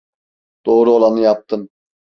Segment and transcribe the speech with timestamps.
[0.65, 1.69] Doğru olanı yaptım.